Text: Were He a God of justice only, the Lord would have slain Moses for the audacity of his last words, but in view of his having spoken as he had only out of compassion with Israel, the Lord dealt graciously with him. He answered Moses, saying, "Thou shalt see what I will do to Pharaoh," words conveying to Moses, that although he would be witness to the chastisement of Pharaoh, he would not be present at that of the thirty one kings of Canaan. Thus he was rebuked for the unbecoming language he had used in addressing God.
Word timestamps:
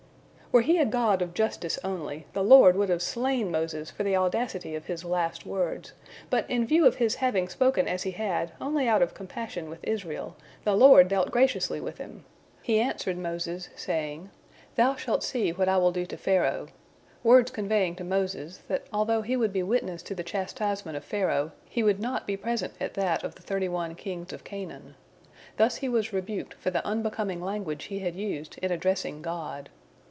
Were 0.53 0.63
He 0.63 0.79
a 0.79 0.85
God 0.85 1.21
of 1.21 1.33
justice 1.33 1.79
only, 1.81 2.25
the 2.33 2.43
Lord 2.43 2.75
would 2.75 2.89
have 2.89 3.01
slain 3.01 3.51
Moses 3.51 3.89
for 3.89 4.03
the 4.03 4.17
audacity 4.17 4.75
of 4.75 4.83
his 4.87 5.05
last 5.05 5.45
words, 5.45 5.93
but 6.29 6.45
in 6.49 6.67
view 6.67 6.85
of 6.85 6.95
his 6.95 7.15
having 7.15 7.47
spoken 7.47 7.87
as 7.87 8.03
he 8.03 8.11
had 8.11 8.51
only 8.59 8.85
out 8.85 9.01
of 9.01 9.13
compassion 9.13 9.69
with 9.69 9.79
Israel, 9.81 10.35
the 10.65 10.75
Lord 10.75 11.07
dealt 11.07 11.31
graciously 11.31 11.79
with 11.79 11.99
him. 11.99 12.25
He 12.61 12.81
answered 12.81 13.17
Moses, 13.17 13.69
saying, 13.77 14.29
"Thou 14.75 14.95
shalt 14.95 15.23
see 15.23 15.53
what 15.53 15.69
I 15.69 15.77
will 15.77 15.93
do 15.93 16.05
to 16.05 16.17
Pharaoh," 16.17 16.67
words 17.23 17.49
conveying 17.51 17.95
to 17.95 18.03
Moses, 18.03 18.57
that 18.67 18.87
although 18.91 19.21
he 19.21 19.37
would 19.37 19.53
be 19.53 19.63
witness 19.63 20.03
to 20.03 20.15
the 20.15 20.21
chastisement 20.21 20.97
of 20.97 21.05
Pharaoh, 21.05 21.53
he 21.69 21.81
would 21.81 22.01
not 22.01 22.27
be 22.27 22.35
present 22.35 22.73
at 22.81 22.95
that 22.95 23.23
of 23.23 23.35
the 23.35 23.41
thirty 23.41 23.69
one 23.69 23.95
kings 23.95 24.33
of 24.33 24.43
Canaan. 24.43 24.95
Thus 25.55 25.77
he 25.77 25.87
was 25.87 26.11
rebuked 26.11 26.55
for 26.55 26.71
the 26.71 26.85
unbecoming 26.85 27.39
language 27.41 27.85
he 27.85 27.99
had 27.99 28.17
used 28.17 28.57
in 28.61 28.69
addressing 28.69 29.21
God. 29.21 29.69